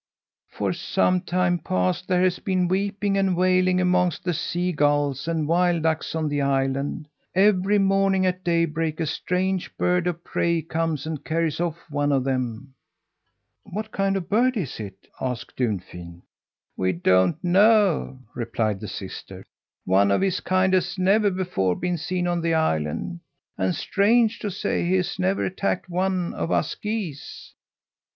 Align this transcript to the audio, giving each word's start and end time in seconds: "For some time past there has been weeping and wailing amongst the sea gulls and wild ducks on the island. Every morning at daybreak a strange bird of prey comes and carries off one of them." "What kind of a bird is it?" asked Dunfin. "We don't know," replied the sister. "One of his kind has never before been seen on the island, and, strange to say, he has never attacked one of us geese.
"For 0.49 0.73
some 0.73 1.21
time 1.21 1.59
past 1.59 2.07
there 2.07 2.23
has 2.23 2.39
been 2.39 2.67
weeping 2.67 3.19
and 3.19 3.37
wailing 3.37 3.79
amongst 3.79 4.23
the 4.23 4.33
sea 4.33 4.71
gulls 4.71 5.27
and 5.27 5.47
wild 5.47 5.83
ducks 5.83 6.15
on 6.15 6.27
the 6.27 6.41
island. 6.41 7.07
Every 7.35 7.77
morning 7.77 8.25
at 8.25 8.43
daybreak 8.43 8.99
a 8.99 9.05
strange 9.05 9.77
bird 9.77 10.07
of 10.07 10.23
prey 10.23 10.63
comes 10.63 11.05
and 11.05 11.23
carries 11.23 11.59
off 11.59 11.77
one 11.87 12.11
of 12.11 12.23
them." 12.23 12.73
"What 13.61 13.91
kind 13.91 14.17
of 14.17 14.23
a 14.23 14.25
bird 14.25 14.57
is 14.57 14.79
it?" 14.79 15.05
asked 15.21 15.55
Dunfin. 15.57 16.23
"We 16.75 16.93
don't 16.93 17.37
know," 17.43 18.21
replied 18.33 18.79
the 18.79 18.87
sister. 18.87 19.43
"One 19.85 20.09
of 20.09 20.21
his 20.21 20.39
kind 20.39 20.73
has 20.73 20.97
never 20.97 21.29
before 21.29 21.75
been 21.75 21.99
seen 21.99 22.25
on 22.25 22.41
the 22.41 22.55
island, 22.55 23.19
and, 23.55 23.75
strange 23.75 24.39
to 24.39 24.49
say, 24.49 24.83
he 24.83 24.95
has 24.95 25.19
never 25.19 25.45
attacked 25.45 25.89
one 25.89 26.33
of 26.33 26.49
us 26.51 26.73
geese. 26.73 27.53